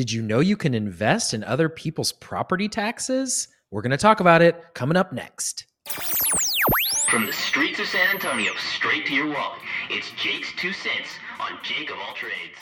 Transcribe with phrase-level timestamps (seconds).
[0.00, 3.48] Did you know you can invest in other people's property taxes?
[3.70, 5.66] We're going to talk about it coming up next.
[7.10, 9.58] From the streets of San Antonio straight to your wallet,
[9.90, 12.56] it's Jake's Two Cents on Jake of All Trades.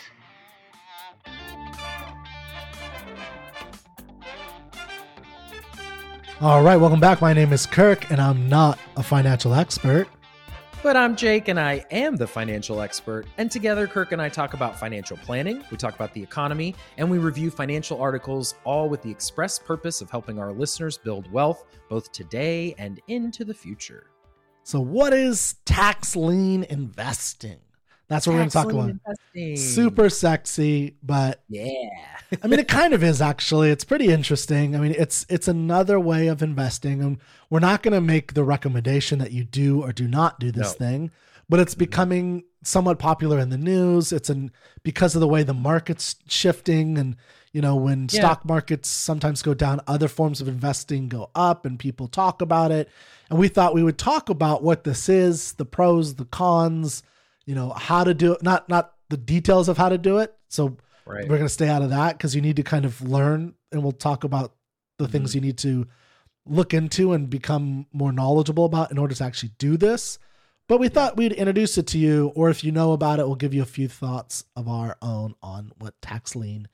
[6.41, 7.21] All right, welcome back.
[7.21, 10.09] My name is Kirk, and I'm not a financial expert.
[10.81, 13.27] But I'm Jake, and I am the financial expert.
[13.37, 17.11] And together, Kirk and I talk about financial planning, we talk about the economy, and
[17.11, 21.65] we review financial articles, all with the express purpose of helping our listeners build wealth
[21.89, 24.07] both today and into the future.
[24.63, 27.59] So, what is tax lien investing?
[28.09, 29.59] That's what we're going to talk about.
[29.59, 31.91] Super sexy, but yeah.
[32.43, 33.71] I mean, it kind of is actually.
[33.71, 34.75] It's pretty interesting.
[34.75, 37.19] I mean, it's it's another way of investing, and
[37.51, 40.73] we're not going to make the recommendation that you do or do not do this
[40.73, 40.87] no.
[40.87, 41.11] thing,
[41.51, 44.11] but it's becoming somewhat popular in the news.
[44.11, 44.53] It's an
[44.83, 47.15] because of the way the market's shifting, and
[47.53, 48.21] you know, when yeah.
[48.21, 52.71] stock markets sometimes go down, other forms of investing go up, and people talk about
[52.71, 52.89] it.
[53.29, 57.03] And we thought we would talk about what this is, the pros, the cons
[57.49, 60.37] you know how to do it not not the details of how to do it
[60.49, 61.23] so right.
[61.23, 63.83] we're going to stay out of that because you need to kind of learn and
[63.83, 64.53] we'll talk about
[64.99, 65.13] the mm-hmm.
[65.13, 65.87] things you need to
[66.45, 70.19] look into and become more knowledgeable about in order to actually do this
[70.67, 73.35] but we thought we'd introduce it to you or if you know about it we'll
[73.35, 76.69] give you a few thoughts of our own on what tax lien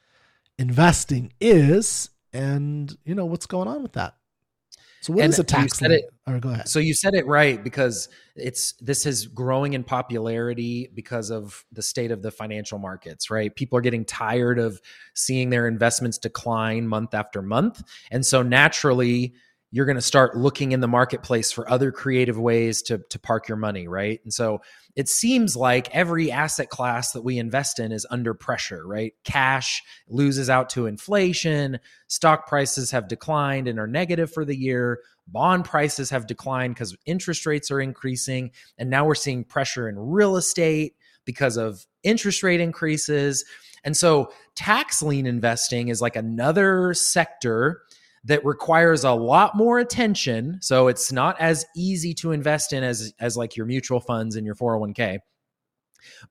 [0.59, 4.16] investing is and you know what's going on with that
[5.05, 5.83] so what and is a tax?
[5.83, 6.66] It, or go ahead.
[6.66, 11.83] So you said it right because it's this is growing in popularity because of the
[11.83, 13.55] state of the financial markets, right?
[13.55, 14.80] People are getting tired of
[15.12, 17.82] seeing their investments decline month after month.
[18.10, 19.34] And so naturally,
[19.75, 23.48] you're going to start looking in the marketplace for other creative ways to to park
[23.48, 24.20] your money, right?
[24.22, 24.61] And so
[24.94, 29.14] it seems like every asset class that we invest in is under pressure, right?
[29.25, 35.00] Cash loses out to inflation, stock prices have declined and are negative for the year,
[35.27, 39.99] bond prices have declined because interest rates are increasing, and now we're seeing pressure in
[39.99, 40.94] real estate
[41.25, 43.44] because of interest rate increases.
[43.82, 47.81] And so tax lien investing is like another sector
[48.25, 50.59] that requires a lot more attention.
[50.62, 54.47] So it's not as easy to invest in as as like your mutual funds and
[54.47, 55.19] your 401k.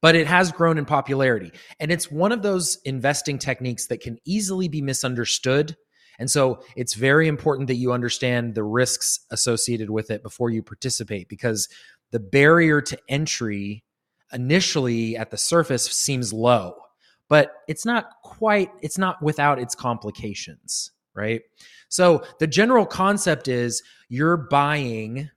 [0.01, 1.51] But it has grown in popularity.
[1.79, 5.75] And it's one of those investing techniques that can easily be misunderstood.
[6.19, 10.61] And so it's very important that you understand the risks associated with it before you
[10.61, 11.67] participate because
[12.11, 13.83] the barrier to entry
[14.31, 16.75] initially at the surface seems low,
[17.29, 21.41] but it's not quite, it's not without its complications, right?
[21.89, 25.29] So the general concept is you're buying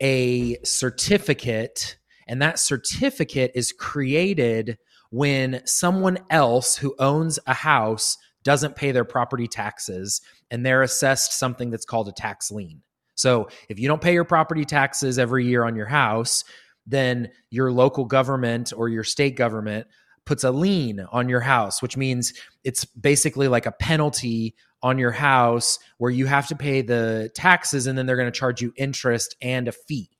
[0.00, 4.78] a certificate, and that certificate is created
[5.10, 10.20] when someone else who owns a house doesn't pay their property taxes
[10.50, 12.82] and they're assessed something that's called a tax lien.
[13.14, 16.44] So if you don't pay your property taxes every year on your house,
[16.86, 19.86] then your local government or your state government
[20.26, 22.34] puts a lien on your house, which means
[22.64, 24.54] it's basically like a penalty
[24.84, 28.38] on your house where you have to pay the taxes and then they're going to
[28.38, 30.10] charge you interest and a fee.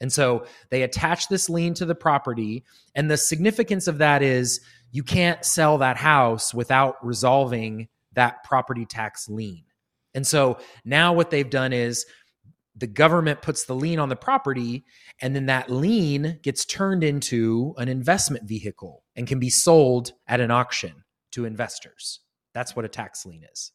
[0.00, 2.64] And so they attach this lien to the property.
[2.96, 4.60] And the significance of that is
[4.90, 9.62] you can't sell that house without resolving that property tax lien.
[10.12, 12.04] And so now what they've done is
[12.74, 14.84] the government puts the lien on the property,
[15.20, 20.40] and then that lien gets turned into an investment vehicle and can be sold at
[20.40, 22.20] an auction to investors.
[22.54, 23.70] That's what a tax lien is.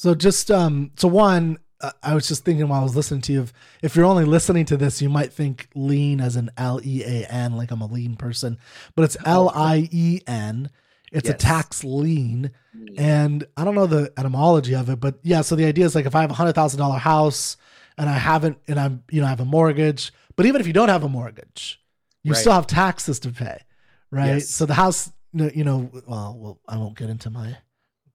[0.00, 3.34] So just um, so one, uh, I was just thinking while I was listening to
[3.34, 3.52] you, if,
[3.82, 7.26] if you're only listening to this, you might think lean as an L E A
[7.30, 8.56] N, like I'm a lean person,
[8.94, 10.70] but it's L I E N.
[11.12, 11.34] It's yes.
[11.34, 12.50] a tax lien,
[12.96, 15.42] and I don't know the etymology of it, but yeah.
[15.42, 17.58] So the idea is like if I have a hundred thousand dollar house
[17.98, 20.72] and I haven't, and I'm you know I have a mortgage, but even if you
[20.72, 21.78] don't have a mortgage,
[22.22, 22.40] you right.
[22.40, 23.58] still have taxes to pay,
[24.10, 24.36] right?
[24.36, 24.48] Yes.
[24.48, 27.58] So the house, you know, well, well, I won't get into my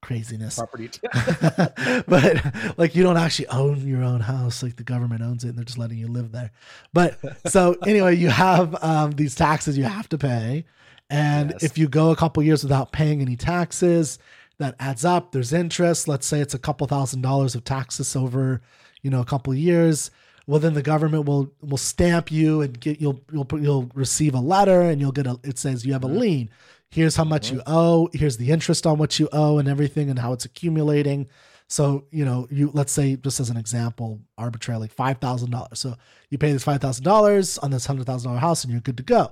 [0.06, 0.56] craziness.
[0.56, 0.90] Property.
[2.08, 5.58] but like you don't actually own your own house, like the government owns it and
[5.58, 6.52] they're just letting you live there.
[6.94, 10.66] But so anyway, you have um, these taxes you have to pay.
[11.10, 11.64] And yes.
[11.64, 14.20] if you go a couple years without paying any taxes,
[14.60, 15.32] that adds up.
[15.32, 16.08] There's interest.
[16.08, 18.62] Let's say it's a couple thousand dollars of taxes over,
[19.02, 20.12] you know, a couple years.
[20.48, 24.40] Well, then the government will will stamp you and get you'll you'll you'll receive a
[24.40, 26.52] letter and you'll get a it says you have a lien
[26.92, 27.74] here's how much you mm-hmm.
[27.74, 28.10] owe.
[28.14, 31.28] Here's the interest on what you owe and everything and how it's accumulating.
[31.68, 35.96] So you know you let's say just as an example arbitrarily $5000 so
[36.30, 39.32] you pay this $5000 on this $100000 house and you're good to go.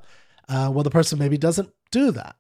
[0.49, 2.35] Uh, well the person maybe doesn't do that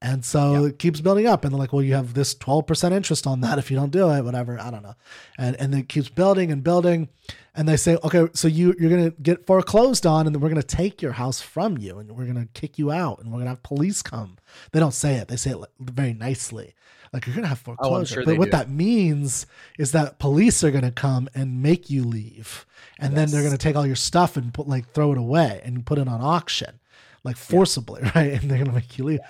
[0.00, 1.44] And so it keeps building up.
[1.44, 4.10] And they're like, well, you have this 12% interest on that if you don't do
[4.10, 4.58] it, whatever.
[4.60, 4.94] I don't know.
[5.38, 7.08] And and it keeps building and building.
[7.54, 10.62] And they say, okay, so you you're gonna get foreclosed on, and then we're gonna
[10.62, 13.64] take your house from you, and we're gonna kick you out, and we're gonna have
[13.64, 14.36] police come.
[14.70, 16.76] They don't say it; they say it very nicely,
[17.12, 18.14] like you're gonna have oh, foreclosure.
[18.14, 18.50] sure but what do.
[18.52, 19.46] that means
[19.78, 22.66] is that police are gonna come and make you leave,
[22.98, 25.84] and then they're gonna take all your stuff and put like throw it away and
[25.84, 26.78] put it on auction,
[27.24, 28.34] like forcibly, right?
[28.34, 29.20] And they're gonna make you leave.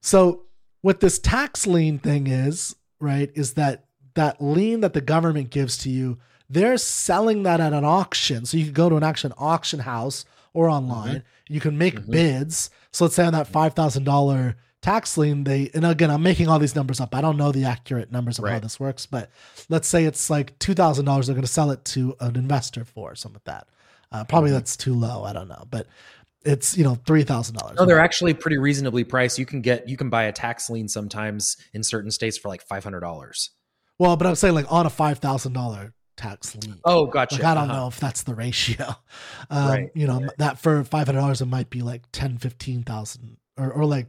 [0.00, 0.42] So
[0.82, 3.84] what this tax lien thing is, right, is that
[4.14, 6.18] that lien that the government gives to you,
[6.50, 8.46] they're selling that at an auction.
[8.46, 10.24] So you can go to an auction auction house
[10.54, 11.22] or online.
[11.48, 12.10] You can make Mhm.
[12.10, 12.70] bids.
[12.90, 16.48] So let's say on that five thousand dollar tax lien, they and again I'm making
[16.48, 17.14] all these numbers up.
[17.14, 19.30] I don't know the accurate numbers of how this works, but
[19.68, 22.84] let's say it's like two thousand dollars they're going to sell it to an investor
[22.84, 23.68] for something like that.
[24.10, 24.54] Uh, probably Mhm.
[24.54, 25.24] that's too low.
[25.24, 25.86] I don't know, but
[26.44, 27.76] it's you know three thousand dollars.
[27.78, 29.38] No, they're actually pretty reasonably priced.
[29.38, 32.62] You can get you can buy a tax lien sometimes in certain states for like
[32.62, 33.50] five hundred dollars.
[33.98, 36.80] Well, but I'm saying like on a five thousand dollar tax lien.
[36.84, 37.36] Oh, gotcha.
[37.36, 37.80] Like I don't Uh-huh.
[37.80, 38.86] know if that's the ratio.
[39.50, 43.36] Um, Right, You know that for five hundred dollars it might be like 10, 15,000
[43.56, 44.06] or or like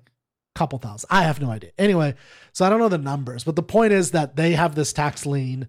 [0.56, 1.08] couple thousand.
[1.12, 1.72] I have no idea.
[1.78, 2.16] Anyway,
[2.52, 5.26] so I don't know the numbers, but the point is that they have this tax
[5.26, 5.68] lien.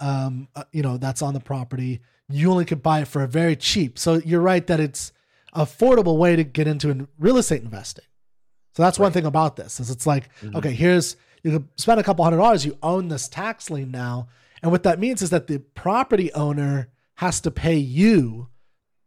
[0.00, 2.00] Um, uh, you know that's on the property.
[2.28, 3.98] You only could buy it for a very cheap.
[3.98, 5.12] So you're right that it's
[5.54, 8.04] affordable way to get into real estate investing.
[8.74, 10.54] So that's one thing about this is it's like Mhm.
[10.56, 14.28] okay, here's you could spend a couple hundred dollars, you own this tax lien now,
[14.62, 18.48] and what that means is that the property owner has to pay you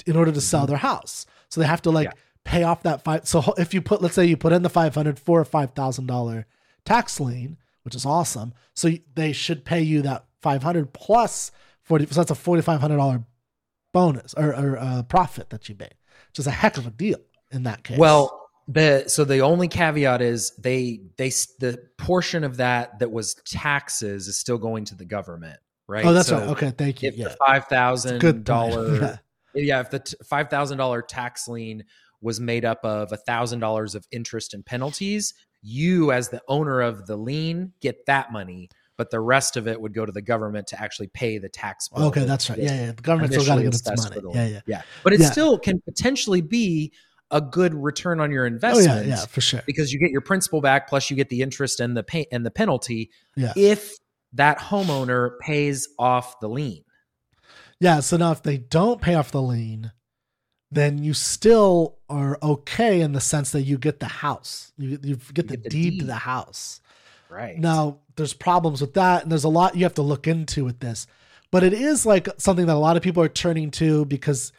[0.06, 1.26] in order to sell their house.
[1.50, 2.18] So they have to like Mm-hmm.
[2.18, 2.52] Yeah.
[2.52, 3.28] pay off that five.
[3.28, 5.72] So if you put, let's say you put in the five hundred for a five
[5.74, 6.48] thousand dollar
[6.86, 8.54] tax lien, which is awesome.
[8.74, 11.52] So they should pay you that five hundred plus
[11.84, 12.06] forty.
[12.08, 13.24] So that's a forty five hundred dollar
[13.94, 15.94] bonus or, or uh, profit that you made,
[16.29, 17.19] which is a heck of a deal
[17.51, 17.97] in that case.
[17.97, 21.29] Well, the so the only caveat is they they
[21.59, 26.06] the portion of that that was taxes is still going to the government, right?
[26.06, 26.50] oh, that's So right.
[26.50, 27.09] Okay, thank you.
[27.09, 29.19] If Yeah, the five thousand dollar,
[29.53, 31.83] yeah, if the t- five thousand dollar tax lien
[32.21, 36.81] was made up of a thousand dollars of interest and penalties, you as the owner
[36.81, 40.22] of the lien get that money, but the rest of it would go to the
[40.22, 41.90] government to actually pay the tax.
[41.96, 42.60] okay, that's right.
[42.60, 42.92] Yeah, yeah.
[42.92, 44.22] The government still got to get its money.
[44.34, 44.62] Yeah, yeah.
[44.68, 45.32] yeah, but it Yeah.
[45.32, 46.92] still can potentially be
[47.32, 49.62] a good return on your Oh investment yeah, yeah, for sure.
[49.66, 52.46] because you get your principal back plus you get the interest and the pay and
[52.46, 53.54] the penalty Yeah.
[53.56, 53.96] if
[54.34, 56.84] that homeowner pays off the lien.
[57.80, 58.02] Yeah.
[58.02, 59.92] So now if they don't pay off the lien,
[60.72, 64.72] then you still are okay in the sense that you get the house.
[64.78, 66.80] You, you get the, get the deed, to the house.
[67.31, 67.57] Right.
[67.57, 70.80] Now, there's problems with that, and there's a lot you have to look into with
[70.81, 71.07] this.
[71.50, 74.51] But it is like something that a lot of people are turning to because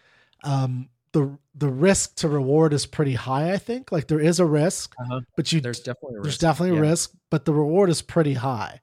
[0.42, 3.52] um, the the risk to reward is pretty high.
[3.52, 5.20] I think like there is a risk, Uh-huh.
[5.36, 6.40] but you There's definitely a there's risk.
[6.40, 6.88] definitely a Yeah.
[6.90, 8.80] risk, but the reward is pretty high,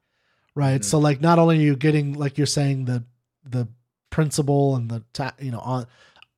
[0.56, 0.82] right?
[0.82, 0.86] Mhm.
[0.86, 3.04] So like not only are you getting like you're saying the
[3.44, 3.68] the
[4.12, 5.88] principal and the ta- you know on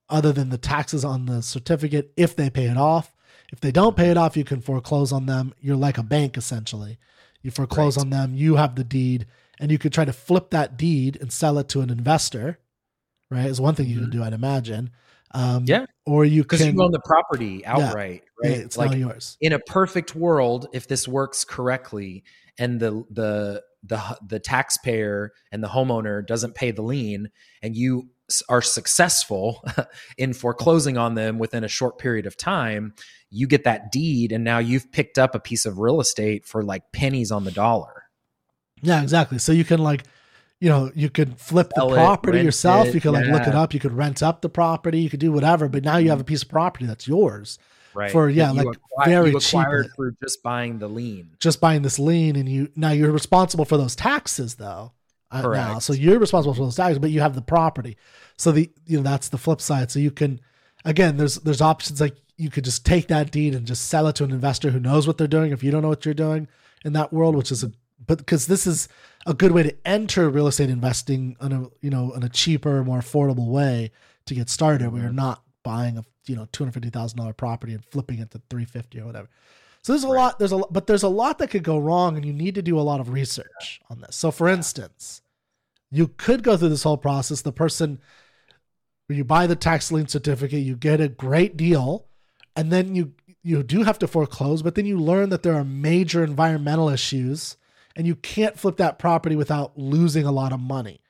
[0.10, 3.14] other than the taxes on the certificate if they pay it off.
[3.52, 5.54] If they don't pay it off, you can foreclose on them.
[5.60, 6.98] You're like a bank essentially.
[7.42, 8.04] You foreclose Right.
[8.04, 9.26] on them, you have the deed,
[9.60, 12.60] and you could try to flip that deed and sell it to an investor,
[13.30, 13.46] right?
[13.46, 14.92] Is one thing you can do, I'd imagine.
[15.34, 15.66] Um, Mm-hmm.
[15.68, 15.86] Yeah.
[16.06, 18.60] Or you Because can you own the property outright, yeah, right?
[18.60, 19.38] it's like yours.
[19.40, 22.24] in a perfect world, if this works correctly
[22.58, 27.30] and the the the the taxpayer and the homeowner doesn't pay the lien
[27.62, 28.10] and you
[28.50, 29.64] are successful
[30.18, 32.94] in foreclosing on them within a short period of time,
[33.30, 36.64] you get that deed and now you've picked up a piece of real estate for
[36.64, 38.04] like pennies on the dollar.
[38.82, 39.38] Yeah, exactly.
[39.38, 40.04] So you can like,
[40.60, 42.88] you know, you could flip Sell the property rent yourself.
[42.88, 43.74] it, you could like look it up.
[43.74, 45.02] You could rent up the property.
[45.02, 45.68] You could do whatever.
[45.68, 47.58] But now you have a piece of property that's yours.
[47.94, 48.12] Right.
[48.12, 49.96] For, yeah, like, acqui- very acquired cheaply.
[49.96, 51.32] for just buying the lien.
[51.40, 54.94] Just buying this lien, and you now you're responsible for those taxes though.
[55.32, 55.44] uh, now.
[55.44, 55.84] Correct.
[55.84, 57.98] So you're responsible for those taxes, but you have the property.
[58.38, 59.92] So the you know that's the flip side.
[59.92, 60.40] So you can
[60.86, 64.16] again there's there's options like you could just take that deed and just sell it
[64.16, 65.52] to an investor who knows what they're doing.
[65.52, 66.48] If you don't know what you're doing
[66.84, 67.72] in that world, which is a
[68.08, 68.88] but because this is
[69.28, 72.84] a good way to enter real estate investing on a you know in a cheaper,
[72.84, 73.92] more affordable way
[74.26, 74.92] to get started.
[74.92, 78.20] We are not buying a you know two hundred fifty thousand dollar property and flipping
[78.20, 79.30] it to three fifty or whatever.
[79.84, 80.16] So there's a Right.
[80.18, 80.40] lot.
[80.40, 82.62] There's a lot, but there's a lot that could go wrong, and you need to
[82.62, 84.16] do a lot of research on this.
[84.16, 85.22] So, for instance,
[85.90, 87.42] you could go through this whole process.
[87.42, 88.00] The person,
[89.10, 92.06] you buy the tax lien certificate, you get a great deal,
[92.56, 93.14] and then you
[93.44, 94.62] you do have to foreclose.
[94.62, 97.58] But then you learn that there are major environmental issues,
[97.96, 101.02] and you can't flip that property without losing a lot of money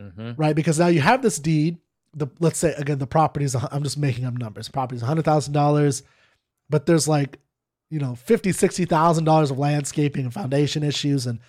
[0.00, 0.38] Mhm.
[0.38, 0.54] right?
[0.56, 1.78] Because now you have this deed.
[2.14, 4.68] The let's say again the property is a hun- I'm just making up numbers.
[4.68, 6.02] Property is hundred thousand dollars,
[6.68, 7.38] but there's like
[7.92, 11.40] you know, fifty, sixty thousand dollars of landscaping and foundation issues and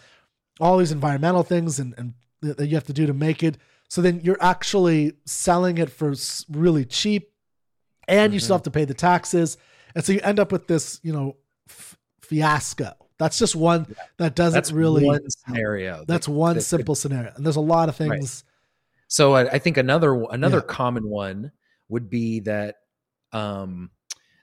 [0.59, 3.57] all these environmental things and, and that you have to do to make it.
[3.87, 6.13] So then you're actually selling it for
[6.51, 7.31] really cheap
[8.09, 8.33] and mm-hmm.
[8.33, 8.59] you still mm-hmm.
[8.59, 9.57] have to pay the taxes.
[9.95, 11.37] And so you end up with this, you know,
[11.69, 12.91] f- fiasco.
[13.17, 14.03] That's just one yeah.
[14.17, 16.03] that doesn't that's really one scenario.
[16.05, 17.31] That's that, one that simple could, scenario.
[17.37, 18.11] And there's a lot of things.
[18.11, 18.52] Right.
[19.13, 20.73] So I, I, think another another yeah.
[20.73, 21.51] common one
[21.87, 22.77] would be that
[23.31, 23.91] um,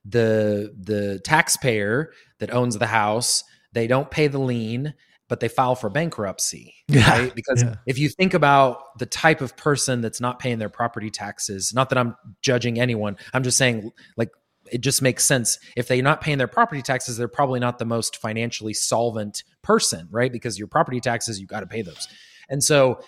[0.05, 4.95] the the taxpayer that owns the house they don't pay the lien
[5.29, 7.11] but they file for bankruptcy yeah.
[7.11, 7.75] right because yeah.
[7.85, 11.89] if you think about the type of person that's not paying their property taxes not
[11.89, 14.31] that i'm judging anyone i'm just saying like
[14.71, 17.85] it just makes sense if they're not paying their property taxes they're probably not the
[17.85, 22.07] most financially solvent person right because your property taxes you got to pay those
[22.49, 23.01] and so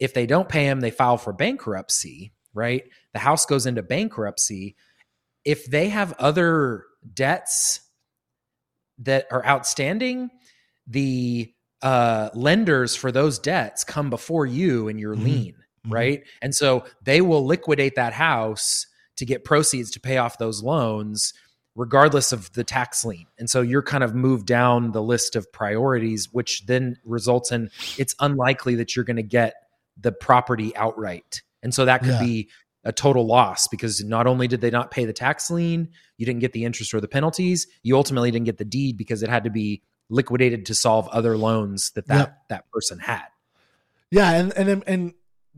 [0.00, 4.74] if they don't pay them they file for bankruptcy right the house goes into bankruptcy
[5.44, 7.80] if they have other debts
[8.98, 10.30] that are outstanding,
[10.86, 11.52] the
[11.82, 15.24] uh, lenders for those debts come before you and your mm-hmm.
[15.24, 15.92] lien, mm-hmm.
[15.92, 16.22] right?
[16.42, 21.32] And so they will liquidate that house to get proceeds to pay off those loans
[21.76, 23.26] regardless of the tax lien.
[23.38, 27.70] And so you're kind of moved down the list of priorities which then results in
[27.96, 29.54] it's unlikely that you're going to get
[30.00, 31.42] the property outright.
[31.62, 32.22] And so that could yeah.
[32.22, 32.48] be
[32.84, 36.40] a total loss because not only did they not pay the tax lien, you didn't
[36.40, 39.44] get the interest or the penalties, you ultimately didn't get the deed because it had
[39.44, 43.26] to be liquidated to solve other loans that that, that person had.
[44.10, 45.14] Yeah, and and and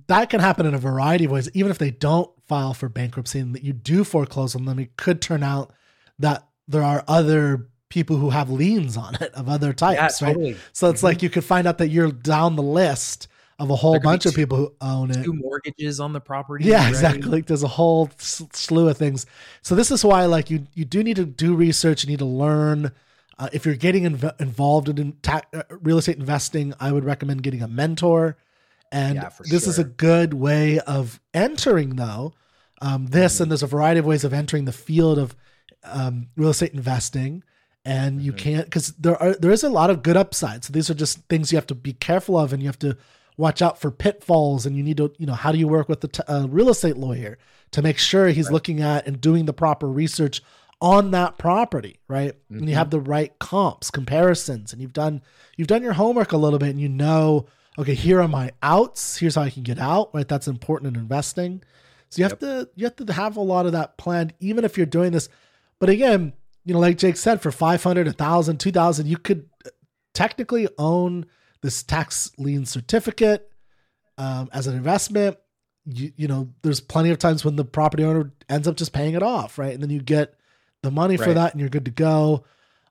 [0.09, 1.49] that can happen in a variety of ways.
[1.55, 4.97] Even if they don't file for bankruptcy and that you do foreclose on them, it
[4.97, 5.73] could turn out
[6.19, 10.53] that there are other people who have liens on it of other types, yeah, totally.
[10.53, 10.61] right?
[10.73, 11.07] So it's mm-hmm.
[11.07, 13.29] like you could find out that you're down the list
[13.63, 15.23] of a whole bunch of people who own it.
[15.23, 16.65] Two mortgages on the property.
[16.65, 16.89] Yeah, right?
[16.89, 17.43] exactly.
[17.43, 19.25] There's a whole slew of things.
[19.63, 22.03] So this is why, like, you you do need to do research.
[22.03, 22.91] You need to learn.
[23.39, 27.45] Uh, if you're getting inv- involved in ta- uh, real estate investing, I would recommend
[27.45, 28.37] getting a mentor.
[28.91, 29.71] And yeah, this sure.
[29.71, 32.35] is a good way of entering, though.
[32.81, 33.45] Um, this mm-hmm.
[33.45, 35.37] and there's a variety of ways of entering the field of
[35.85, 37.45] um, real estate investing
[37.85, 38.39] and you mm-hmm.
[38.39, 40.67] can't because there are there is a lot of good upsides.
[40.69, 42.97] So these are just things you have to be careful of, and you have to
[43.43, 46.01] watch out for pitfalls and you need to you know how do you work with
[46.01, 47.37] the t- uh, real estate lawyer
[47.73, 48.53] to make sure he's right.
[48.53, 50.41] looking at and doing the proper research
[50.81, 52.59] on that property right mm-hmm.
[52.59, 53.03] and you have mm-hmm.
[53.05, 55.21] the right comps comparisons and you've done
[55.57, 57.45] you've done your homework a little bit and you know
[57.77, 61.03] okay here are my outs here's how i can get out right that's important in
[61.03, 61.61] investing
[62.11, 64.77] so you have to you have to have a lot of that planned even if
[64.77, 65.29] you're doing this
[65.81, 66.33] but again
[66.65, 69.49] you know like jake said for 500 1000 2000 you could
[70.15, 71.27] technically own
[71.63, 73.51] this tax lien certificate
[74.19, 75.39] um, as an investment.
[75.85, 79.15] You, you know, there's plenty of times when the property owner ends up just paying
[79.15, 79.73] it off, right?
[79.73, 80.35] And then you get
[80.83, 81.25] the money right.
[81.25, 82.45] for that and you're good to go.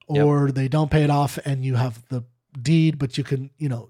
[0.08, 0.56] Or yep.
[0.56, 2.24] they don't pay it off and you have the
[2.60, 3.90] deed, but you can, you know,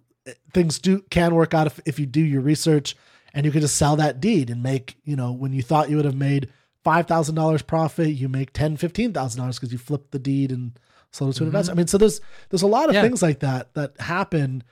[0.54, 2.96] things do can work out if, if you do your research
[3.34, 5.96] and you can just sell that deed and make, you know, when you thought you
[5.96, 6.50] would have made
[6.84, 10.52] five thousand dollars profit, you make ten, fifteen thousand dollars because you flipped the deed
[10.52, 10.78] and
[11.12, 11.56] sold it to an mm-hmm.
[11.56, 11.72] investor.
[11.72, 13.02] I mean, so there's there's a lot of yeah.
[13.02, 14.64] things like that that happen,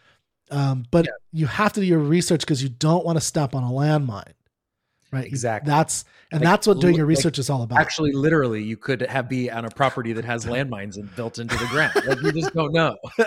[0.52, 1.12] um, but yeah.
[1.32, 4.34] you have to do your research because you don't want to step on a landmine,
[5.12, 5.26] right?
[5.26, 5.70] Exactly.
[5.70, 7.80] That's and like, that's what doing your research like, is all about.
[7.80, 11.58] Actually, literally, you could have be on a property that has landmines and built into
[11.58, 11.94] the ground.
[12.06, 12.98] Like you just don't know.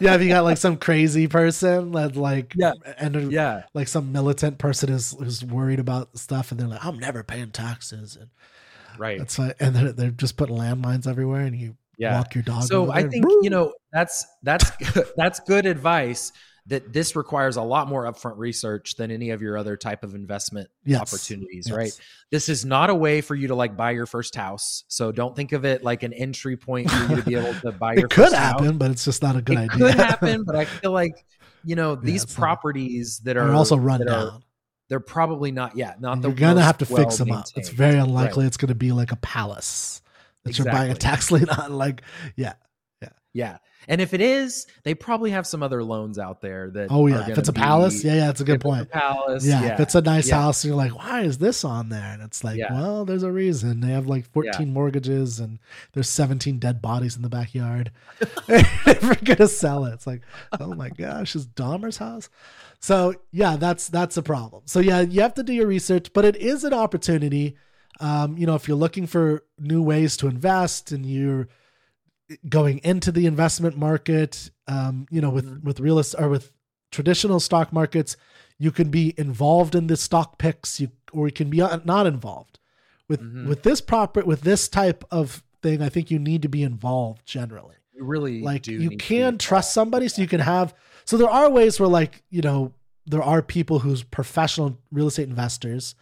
[0.00, 4.12] yeah, if you got like some crazy person that like yeah, and yeah, like some
[4.12, 8.30] militant person is who's worried about stuff, and they're like, I'm never paying taxes, and
[8.98, 9.18] right.
[9.18, 12.16] That's why, and they're, they're just putting landmines everywhere, and you yeah.
[12.16, 12.62] walk your dog.
[12.62, 13.40] So I think Woo!
[13.42, 14.70] you know that's that's
[15.16, 16.32] that's good advice.
[16.66, 20.14] That this requires a lot more upfront research than any of your other type of
[20.14, 21.00] investment yes.
[21.00, 21.76] opportunities, yes.
[21.76, 22.00] right?
[22.30, 24.84] This is not a way for you to like buy your first house.
[24.86, 27.72] So don't think of it like an entry point for you to be able to
[27.72, 28.04] buy your.
[28.04, 28.76] it could happen, house.
[28.76, 29.64] but it's just not a good idea.
[29.64, 29.86] it idea.
[29.88, 31.24] Could happen, but I feel like
[31.64, 34.28] you know these yeah, properties not, that are also run down.
[34.28, 34.40] Are,
[34.88, 36.00] they're probably not yet.
[36.00, 37.46] Not the you're gonna have to fix them up.
[37.56, 38.46] It's very unlikely right.
[38.46, 40.02] it's going to be like a palace
[40.44, 40.70] that exactly.
[40.70, 41.76] you're buying a tax lien on.
[41.76, 42.02] Like,
[42.36, 42.54] yeah,
[43.02, 43.58] yeah, yeah.
[43.88, 46.88] And if it is, they probably have some other loans out there that.
[46.90, 48.90] Oh yeah, if it's a be, palace, yeah, yeah, it's a good point.
[48.90, 50.42] palace, yeah, yeah, If it's a nice yeah.
[50.42, 52.12] house, you're like, why is this on there?
[52.12, 52.72] And it's like, yeah.
[52.72, 53.80] well, there's a reason.
[53.80, 55.58] They have like 14 mortgages and
[55.92, 57.90] there's 17 dead bodies in the backyard.
[58.48, 59.94] We're gonna sell it.
[59.94, 60.22] It's like,
[60.60, 62.28] oh my gosh, is Dahmer's house?
[62.80, 64.62] So yeah, that's that's a problem.
[64.66, 67.56] So yeah, you have to do your research, but it is an opportunity
[68.00, 71.48] um, you know, if you're looking for new ways to invest and you're
[72.48, 75.66] going into the investment market, um, you know, with mm-hmm.
[75.66, 76.52] with real estate or with
[76.90, 78.16] traditional stock markets,
[78.58, 82.58] you can be involved in the stock picks, you or you can be not involved.
[83.08, 83.48] With mm-hmm.
[83.48, 87.26] with this proper with this type of thing, I think you need to be involved
[87.26, 87.76] generally.
[87.92, 88.72] You really Like do.
[88.72, 91.78] you need to be can trust somebody so you can have so there are ways
[91.78, 92.72] where like, you know,
[93.06, 95.94] there are people who's professional real estate investors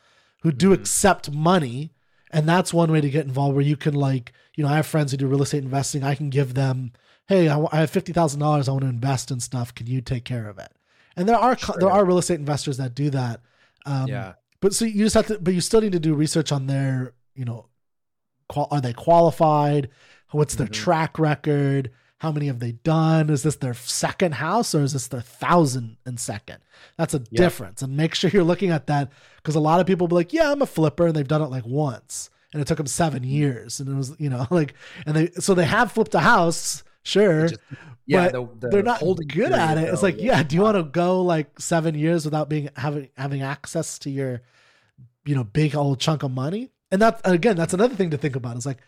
[0.43, 0.75] who do Mhm.
[0.75, 1.93] accept money
[2.31, 4.87] and that's one way to get involved where you can like, you know, I have
[4.87, 6.05] friends who do real estate investing.
[6.05, 6.93] I can give them,
[7.27, 9.75] "Hey, I, have $50,000 I want to invest in stuff.
[9.75, 10.71] Can you take care of it?"
[11.17, 13.41] And there are co- there are real estate investors that do that.
[13.87, 14.35] Um, yeah.
[14.61, 17.15] but so you just have to, but you still need to do research on their,
[17.35, 17.67] you know,
[18.49, 19.89] qual- are they qualified?
[20.33, 20.73] What's their Mhm.
[20.73, 21.91] track record?
[22.19, 23.31] How many have they done?
[23.31, 26.59] Is this their second house or is this their thousand and second?
[26.97, 27.81] That's a difference.
[27.83, 30.51] And make sure you're looking at that because a lot of people be like, yeah,
[30.51, 31.07] I'm a flipper.
[31.07, 33.31] And they've done it like once and it took them seven Mm-hmm.
[33.31, 33.79] years.
[33.81, 34.75] And it was, you know, like,
[35.07, 36.83] and they, so they have flipped a house.
[37.05, 37.49] Sure.
[37.49, 37.61] Just-
[38.05, 39.93] yeah, but the, the they're not holding good at it.
[39.93, 43.43] It's like, yeah, do you want to go like seven years without being having having
[43.43, 44.41] access to your,
[45.27, 46.71] you know, big old chunk of money?
[46.91, 48.57] And that again, that's another thing to think about.
[48.57, 48.79] Is like,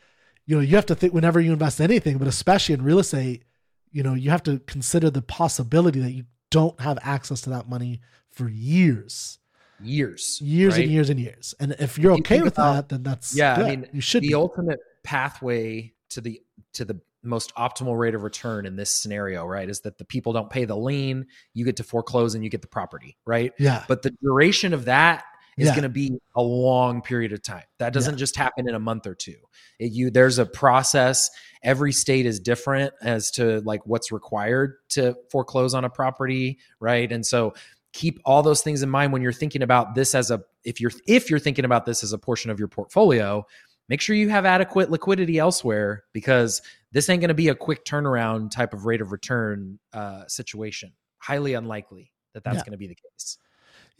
[0.51, 2.99] you know, you have to think whenever you invest in anything, but especially in real
[2.99, 3.45] estate,
[3.93, 7.69] you know, you have to consider the possibility that you don't have access to that
[7.69, 8.01] money
[8.33, 9.39] for years,
[9.81, 10.83] years, years right?
[10.83, 11.55] and years and years.
[11.61, 14.25] And if you're you okay with about- that, then that's Yeah, I mean, you should
[14.25, 14.35] the be.
[14.35, 16.43] ultimate pathway to the
[16.73, 20.33] to the most optimal rate of return in this scenario, right, is that the people
[20.33, 23.53] don't pay the lien, you get to foreclose and you get the property, right?
[23.57, 25.23] yeah, But the duration of that
[25.61, 25.73] is Yeah.
[25.75, 27.65] going to be a long period of time.
[27.79, 29.37] That doesn't just happen in a month or two.
[29.79, 31.31] It, you there's a process.
[31.63, 37.11] Every state is different as to like what's required to foreclose on a property, right?
[37.13, 37.55] And so
[37.93, 40.93] keep all those things in mind when you're thinking about this as a if you're
[41.07, 43.45] if you're thinking about this as a portion of your portfolio,
[43.89, 46.63] make sure you have adequate liquidity elsewhere because
[46.93, 50.93] this ain't going to be a quick turnaround type of rate of return uh, situation.
[51.19, 52.63] Highly unlikely that that's Yeah.
[52.63, 53.37] going to be the case.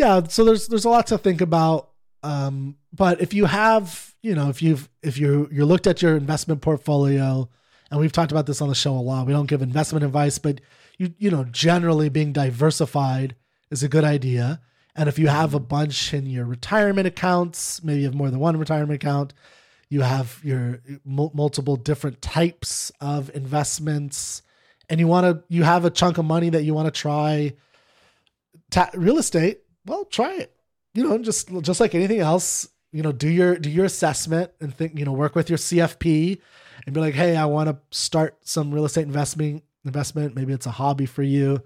[0.01, 1.91] Yeah so there's there's a lot to think about
[2.23, 6.17] um but if you have you know if you've if you you looked at your
[6.17, 7.49] investment portfolio
[7.91, 10.39] and we've talked about this on the show a lot we don't give investment advice
[10.39, 10.61] but
[10.99, 13.35] you you know generally being diversified
[13.71, 14.61] is a good idea.
[14.97, 18.41] And if you have a bunch in your retirement accounts maybe you have more than
[18.41, 19.33] one retirement account
[19.89, 24.43] you have your mul- multiple different types of investments
[24.89, 27.53] and you want to you have a chunk of money that you want to try
[28.71, 30.55] ta- real estate well try it.
[30.95, 34.75] You know just just like anything else you know do your do your assessment and
[34.75, 36.41] think you know work with your cfp
[36.85, 40.35] and be like hey i want to start some real estate investment investment.
[40.35, 41.63] Maybe it's a hobby for you.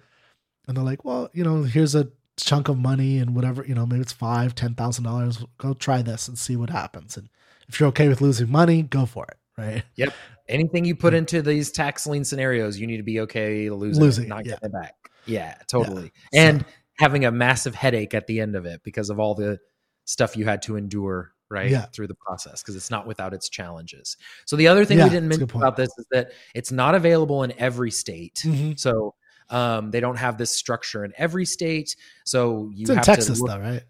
[0.68, 3.86] And they're like well you know here's a chunk of money and whatever you know
[3.86, 5.44] maybe it's five ten thousand dollars.
[5.58, 7.16] Go try this and see what happens.
[7.16, 7.28] And
[7.68, 9.82] if you're okay with losing money go for it right?
[9.96, 10.12] Yep.
[10.48, 14.24] anything you put into these tax lien scenarios, you need to be okay losing, Losing
[14.24, 14.94] it, not it, getting it back.
[15.26, 16.06] Yeah, totally.
[16.06, 16.64] So- And
[16.96, 19.58] having a massive headache at the end of it because of all the
[20.04, 21.86] stuff you had to endure right Yeah.
[21.86, 24.16] through the process because it's not without its challenges.
[24.46, 27.42] So the other thing Yeah, we didn't mention about this is that it's not available
[27.42, 28.42] in every state.
[28.44, 28.78] Mhm.
[28.78, 29.14] So
[29.50, 31.96] um, they don't have this structure in every state.
[32.24, 33.82] So you it's in texas look, though right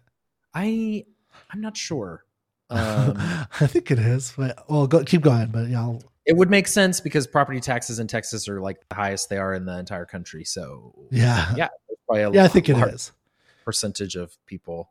[0.53, 1.05] I
[1.51, 2.23] I'm not sure.
[2.71, 3.13] Um,
[3.61, 6.67] i think it is but well go keep going but yeah I'll, It would make
[6.67, 10.05] sense because property taxes in Texas are like the highest they are in the entire
[10.05, 10.43] country.
[10.43, 11.67] So yeah yeah,
[12.07, 13.11] probably a yeah i think it is
[13.63, 14.89] percentage of people.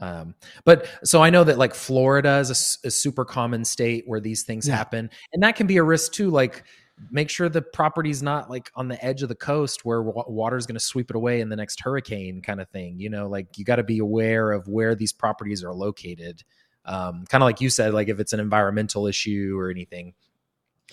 [0.00, 4.42] Um, but so I know that like Florida is a super common state where these
[4.42, 4.76] things Yeah.
[4.76, 6.30] happen, and that can be a risk too.
[6.30, 6.64] Like
[7.10, 10.66] make sure the property's not like on the edge of the coast where wa- water's
[10.66, 12.98] going to sweep it away in the next hurricane kind of thing.
[13.00, 16.42] You know, like you got to be aware of where these properties are located.
[16.84, 20.14] Um, kind of like you said, like if it's an environmental issue or anything.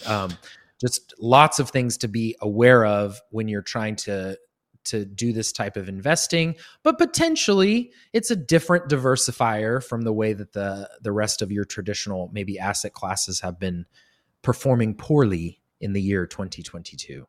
[0.06, 0.32] Um,
[0.80, 4.38] just lots of things to be aware of when you're trying to
[4.84, 10.34] to do this type of investing but potentially it's a different diversifier from the way
[10.34, 13.86] that the the rest of your traditional maybe asset classes have been
[14.42, 17.28] performing poorly in the year 2022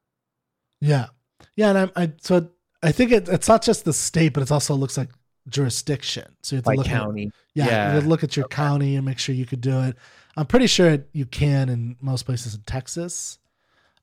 [0.81, 1.09] Yeah,
[1.57, 2.51] yeah, and I'm I so
[2.83, 5.11] I think it, it's not just the state, but it also looks like
[5.49, 6.25] jurisdiction.
[6.43, 7.89] So you have to like look county At, yeah, Yeah.
[7.89, 9.97] you have to look at your county and make sure you could do it.
[10.37, 13.39] I'm pretty sure you can in most places in Texas.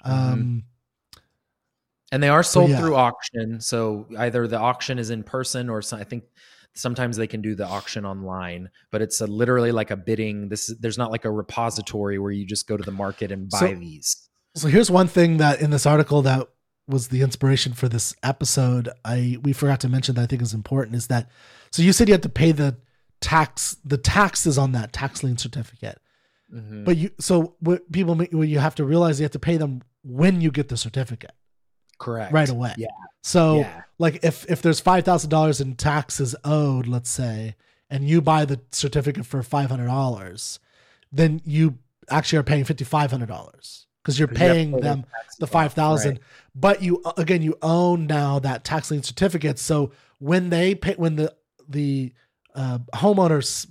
[0.03, 0.63] Um,
[2.11, 2.79] and they are sold yeah.
[2.79, 6.23] through auction so either the auction is in person or so, i think
[6.73, 10.73] sometimes they can do the auction online but it's a, literally like a bidding this
[10.79, 13.75] there's not like a repository where you just go to the market and buy So-
[13.75, 16.47] these So here's one thing that in this article that
[16.89, 20.53] was the inspiration for this episode, I we forgot to mention that I think is
[20.53, 21.29] important is that
[21.71, 22.77] so you said you had to pay the
[23.21, 25.99] tax the taxes on that tax lien certificate.
[26.53, 26.83] Mhm.
[26.85, 29.81] But you so what people what you have to realize you have to pay them
[30.03, 31.33] when you get the certificate
[31.99, 32.73] correct right away.
[32.77, 32.87] yeah
[33.21, 37.55] So yeah like if if there's five thousand dollars in taxes owed, let's say,
[37.89, 40.59] and you buy the certificate for five hundred dollars,
[41.11, 41.77] then you
[42.09, 43.85] actually are paying fifty five hundred dollars
[44.17, 45.05] because you're paying total them
[45.39, 46.11] the five thousand.
[46.13, 46.19] right.
[46.55, 49.59] But you again, you own now that tax lien certificate.
[49.59, 51.33] So when they pay, when the
[51.67, 52.13] the
[52.55, 53.67] uh, homeowner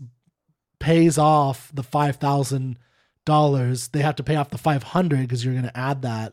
[0.78, 2.78] pays off the five thousand
[3.24, 6.32] dollars, they have to pay off the five hundred because you're going to add that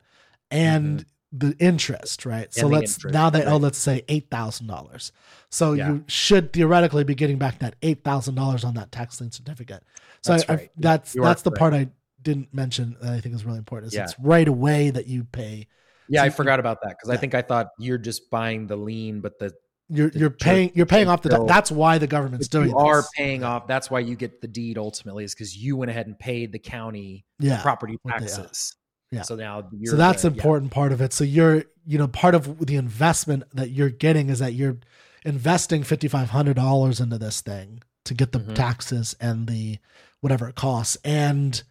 [0.51, 2.53] and the interest, right?
[2.53, 2.65] so Mm-hmm.
[2.67, 5.11] And the let's interest, now they owe let's say eight thousand dollars.
[5.49, 5.89] So Yeah.
[5.89, 9.83] you should theoretically be getting back that eight thousand dollars on that tax lien certificate.
[10.21, 11.89] So That's I, I- that's that's the part I
[12.25, 13.93] didn't mention that I think is really important.
[13.93, 14.03] Is Yeah.
[14.03, 15.67] it's right away that you pay.
[16.09, 18.75] Yeah, So I forgot about that because I think I thought you're just buying the
[18.75, 19.53] lien, but the
[19.87, 22.77] You're The you're paying you're paying off the still- that's why the government's doing you
[22.77, 23.09] are this.
[23.15, 23.67] paying off.
[23.67, 26.57] That's why you get the deed ultimately, is because you went ahead and paid the
[26.57, 27.61] county yeah.
[27.61, 28.27] property what they owe.
[28.27, 28.75] taxes.
[29.11, 29.21] Yeah.
[29.21, 30.39] So now you're so that's the- an yeah.
[30.39, 31.13] important part of it.
[31.13, 34.77] So you're you know part of the investment that you're getting is that you're
[35.23, 38.55] investing fifty five hundred dollars into this thing to get the Mhm.
[38.55, 39.77] taxes and the
[40.19, 41.61] whatever it costs, and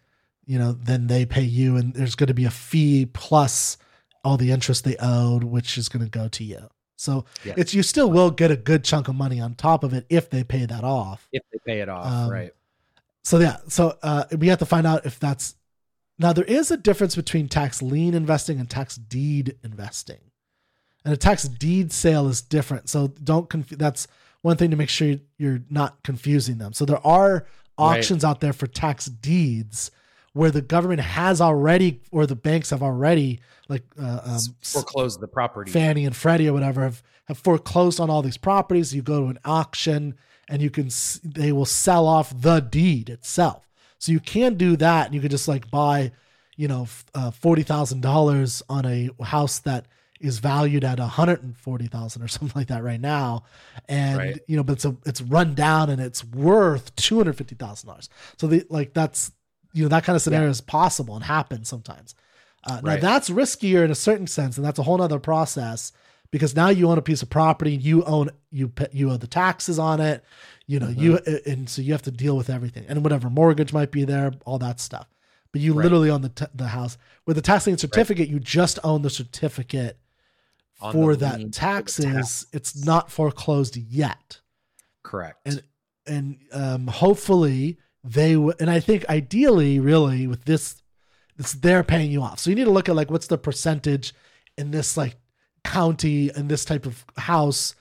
[0.45, 3.77] you know then they pay you, and there's going to be a fee plus
[4.23, 6.69] all the interest they owed, which is going to go to you.
[6.97, 10.05] So it's you still will get a good chunk of money on top of it
[10.09, 11.27] if they pay that off.
[11.31, 12.53] if they pay it off, Um, right?
[13.23, 15.55] So yeah, so uh, we have to find out if that's
[16.17, 20.31] now there is a difference between tax lien investing and tax deed investing,
[21.03, 22.87] and a tax deed sale is different.
[22.89, 23.77] So don't confuse.
[23.77, 24.07] That's
[24.41, 26.71] one thing to make sure you're not confusing them.
[26.73, 27.45] So there are
[27.77, 27.97] Right.
[27.97, 29.91] auctions out there for tax deeds
[30.35, 35.29] where the government has already, or the banks have already, like uh, um, Foreclose the
[35.29, 35.71] property.
[35.71, 38.93] Fannie and Freddie or whatever have, have foreclosed on all these properties.
[38.93, 40.15] You go to an auction
[40.49, 43.65] and you can s- they will sell off the deed itself.
[43.97, 46.11] So you can do that, and you could just like buy,
[46.57, 49.85] you know, uh, forty thousand dollars on a house that
[50.19, 53.43] is valued at a hundred and forty thousand or something like that right now,
[53.87, 54.39] and Right.
[54.47, 57.87] you know, but it's a, it's run down and it's worth two hundred fifty thousand
[57.87, 58.09] dollars.
[58.37, 59.31] So the like that's
[59.75, 62.15] you know that kind of scenario is possible and happens sometimes.
[62.67, 65.91] Uh, Now that's riskier in a certain sense, and that's a whole other process
[66.31, 69.77] because now you own a piece of property, you own you you owe the taxes
[69.77, 70.23] on it,
[70.65, 71.49] you know you Mm-hmm.
[71.51, 74.57] and so you have to deal with everything and whatever mortgage might be there, all
[74.59, 75.07] that stuff.
[75.51, 75.83] But you Right.
[75.83, 78.27] literally own the t- the house with the tax lien certificate.
[78.29, 79.99] You just own the certificate
[80.81, 82.05] On for the that taxes.
[82.05, 82.45] tax.
[82.51, 84.41] It's not foreclosed yet
[85.03, 85.37] Correct.
[85.45, 85.61] and
[86.07, 90.81] and um, hopefully they w- and I think ideally, really, with this,
[91.37, 92.39] it's they're paying you off.
[92.39, 94.13] So you need to look at like what's the percentage
[94.57, 95.15] in this like
[95.63, 97.75] county and this type of house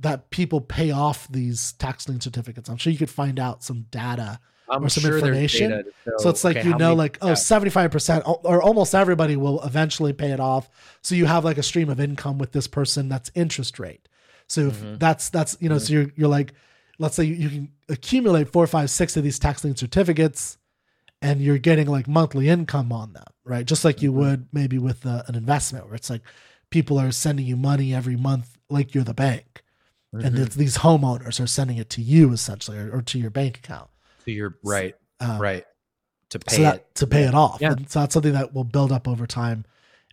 [0.00, 2.68] that people pay off these tax lien certificates.
[2.68, 4.40] I'm sure you could find out some data.
[4.70, 5.82] I'm or some sure information.
[6.04, 7.32] show, So it's like okay, you know, many- like oh, yeah.
[7.34, 10.68] 75% or almost everybody will eventually pay it off.
[11.00, 14.06] So you have like a stream of income with this person that's interest rate.
[14.46, 14.98] So if Mhm.
[14.98, 16.52] that's that's you know, so you're you're like,
[16.98, 20.58] let's say you, you can accumulate four, five, six of these tax lien certificates,
[21.22, 23.66] and you're getting like monthly income on them, right?
[23.66, 24.16] Just like you Mhm.
[24.16, 26.22] would maybe with uh, an investment, where it's like
[26.70, 29.62] people are sending you money every month, like you're the bank,
[30.12, 30.38] and Mhm.
[30.46, 33.90] it's these homeowners are sending it to you essentially, or, or to your bank account,
[34.24, 35.64] To you're right, um, right.
[36.30, 36.94] To pay so that it.
[36.96, 37.60] to pay it off.
[37.60, 37.72] Yeah.
[37.72, 39.64] And so that's something that will build up over time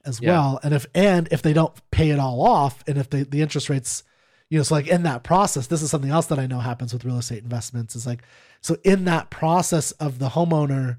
[0.06, 0.32] as Yeah.
[0.32, 0.60] well.
[0.64, 3.70] And if and if they don't pay it all off, and if they, the interest
[3.70, 4.04] rates,
[4.50, 6.94] you know, so like in that process, this is something else that I know happens
[6.94, 8.22] with real estate investments is like
[8.62, 10.98] so in that process of the homeowner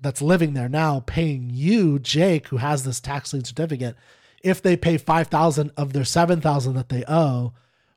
[0.00, 3.96] that's living there now paying you, Jake, who has this tax lien certificate,
[4.42, 7.52] if they pay five thousand of their seven thousand that they owe,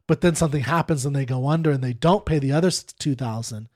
[0.08, 3.16] but then something happens and they go under and they don't pay the other two
[3.16, 3.70] thousand.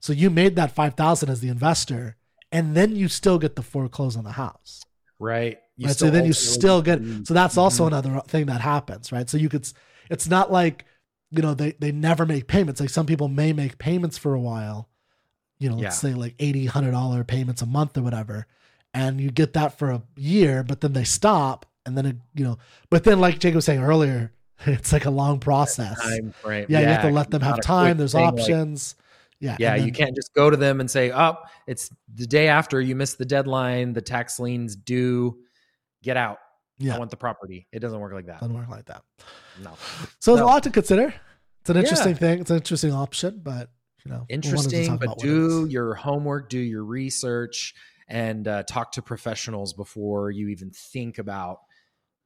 [0.00, 2.16] So you made that five thousand as the investor,
[2.50, 4.82] and then you still get the foreclose on the house.
[5.18, 5.58] Right.
[5.76, 5.96] You right.
[5.96, 7.00] So then you still get.
[7.24, 7.88] So that's also Mhm.
[7.88, 9.28] another thing that happens, right?
[9.28, 9.70] So you could.
[10.10, 10.84] It's not like
[11.30, 12.80] you know they they never make payments.
[12.80, 14.88] Like some people may make payments for a while.
[15.58, 18.46] You know, let's say like eighty, hundred dollar payments a month or whatever,
[18.92, 22.44] and you get that for a year, but then they stop, and then it, you
[22.44, 22.58] know,
[22.90, 24.32] but then like Jake was saying earlier,
[24.66, 26.00] it's like a long process.
[26.00, 26.66] time frame.
[26.68, 27.96] Yeah, you have to let them have time.
[27.96, 28.94] There's thing, like, options.
[29.40, 32.48] yeah, yeah, and you can't just go to them and say, "Oh, it's the day
[32.48, 33.92] after you missed the deadline.
[33.92, 35.38] The tax liens due.
[36.02, 36.38] Get out.
[36.78, 38.40] Yeah, I want the property." It doesn't work like that.
[38.40, 39.02] doesn't work like that.
[39.62, 39.72] No.
[40.20, 40.46] So there's No.
[40.46, 41.14] a lot to consider.
[41.60, 41.82] It's an Yeah.
[41.82, 42.40] interesting thing.
[42.40, 43.70] It's an interesting option, but
[44.04, 45.48] you know, we wanted to Interesting, but about what it is.
[45.48, 47.74] do your homework, do your research,
[48.08, 51.58] and uh, talk to professionals before you even think about,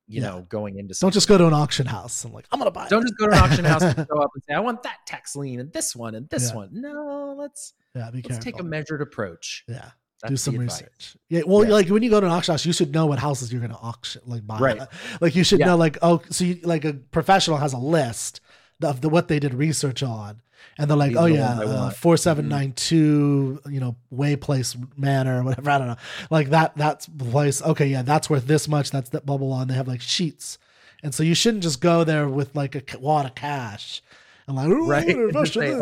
[0.07, 0.29] you Yeah.
[0.29, 0.95] know, going into.
[1.01, 2.89] Don't just go to an auction house and like I'm gonna buy.
[2.89, 3.07] Don't it.
[3.07, 5.35] just go to an auction house and show up and say, "I want that tax
[5.37, 6.57] lien and this one and this Yeah.
[6.57, 8.43] one." No, let's yeah, be let's careful.
[8.45, 9.65] take a measured approach.
[9.67, 10.81] yeah, That's do some advice.
[10.83, 11.17] research.
[11.29, 11.71] Yeah, well, Yeah.
[11.73, 13.79] like when you go to an auction house, you should know what houses you're gonna
[13.81, 14.59] auction, like buy.
[14.59, 14.81] Right.
[15.21, 15.67] Like you should Yeah.
[15.67, 18.41] know, like oh, so you, like a professional has a list
[18.83, 20.41] of the what they did research on,
[20.79, 24.77] and they're like, These oh yeah, uh, four seven nine two, you know, Way Place
[24.97, 25.71] Manor, or whatever.
[25.71, 25.97] I don't know,
[26.31, 26.77] like that.
[26.77, 27.63] That's the place.
[27.63, 28.91] Okay, yeah, that's worth this much.
[28.91, 29.61] That's that blah blah blah.
[29.63, 30.59] And they have like sheets,
[31.03, 34.03] and so you shouldn't just go there with like a wad of cash.
[34.51, 35.09] And like, "Ooh, Right.
[35.09, 35.81] I'm say, it."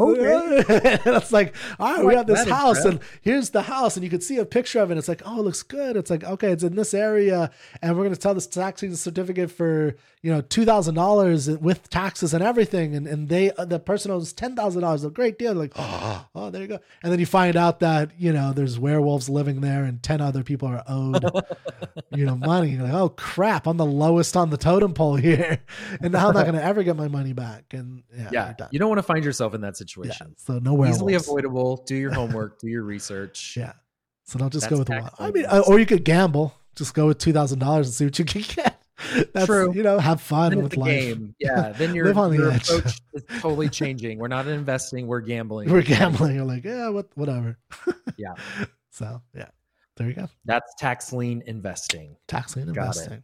[1.07, 4.05] and it's like, all right, we like have this house, and here's the house, and
[4.05, 4.99] you can see a picture of it.
[4.99, 5.97] It's like, oh, it looks good.
[5.97, 7.51] It's like, okay, it's in this area,
[7.83, 11.89] and we're gonna sell this tax lien certificate for you know two thousand dollars with
[11.91, 15.39] taxes and everything, and and they uh, the person owns ten thousand dollars, a great
[15.39, 15.55] deal.
[15.55, 18.79] Like, oh, oh, there you go, and then you find out that you know there's
[18.79, 21.25] werewolves living there, and ten other people are owed
[22.11, 22.71] you know money.
[22.71, 25.61] You're like, oh crap, I'm the lowest on the totem pole here,
[26.01, 27.73] and now I'm not gonna ever get my money back.
[27.73, 28.69] And yeah, Yeah, done.
[28.73, 29.73] you don't want to find yourself in that yeah.
[29.73, 30.35] situation.
[30.37, 30.99] So no werewolves.
[30.99, 31.83] Easily avoidable.
[31.87, 32.59] Do your homework.
[32.61, 33.57] do your research.
[33.57, 33.73] Yeah.
[34.25, 35.11] So don't just That's go with one.
[35.19, 36.55] I mean, uh, or you could gamble.
[36.77, 38.83] Just go with two thousand dollars and see what you can get.
[39.33, 39.73] That's True.
[39.73, 40.89] you know, have fun Then with a life.
[40.91, 41.35] game.
[41.39, 41.73] Yeah.
[41.77, 42.69] Then your, Live on the edge.
[42.69, 44.19] approach is totally changing.
[44.19, 45.07] We're not investing.
[45.07, 45.71] We're gambling.
[45.71, 46.37] We're gambling.
[46.37, 47.59] You're like, yeah, what, whatever.
[48.17, 48.35] Yeah.
[48.91, 49.49] So yeah,
[49.97, 50.29] there you go.
[50.45, 52.17] That's tax lien investing.
[52.27, 53.23] Tax lien Got it.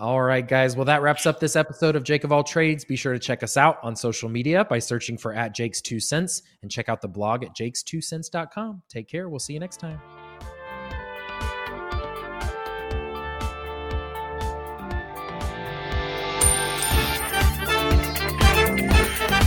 [0.00, 0.76] All right, guys.
[0.76, 2.86] Well, that wraps up this episode of Jake of All Trades.
[2.86, 6.00] Be sure to check us out on social media by searching for at Jake's Two
[6.00, 8.80] Cents and check out the blog at jakes2cents.com.
[8.88, 9.28] Take care.
[9.28, 10.00] We'll see you next time.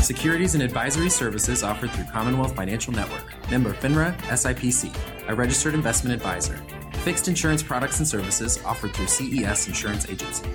[0.04, 4.96] Securities and advisory services offered through Commonwealth Financial Network, member FINRA, SIPC,
[5.28, 6.62] a registered investment advisor.
[7.04, 10.46] Fixed insurance products and services offered through CES Insurance Agency.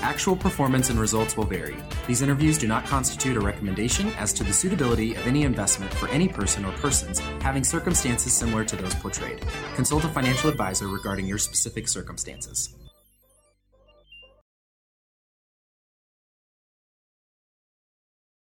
[0.00, 1.76] Actual performance and results will vary.
[2.06, 6.08] These interviews do not constitute a recommendation as to the suitability of any investment for
[6.08, 9.44] any person or persons having circumstances similar to those portrayed.
[9.74, 12.74] Consult a financial advisor regarding your specific circumstances.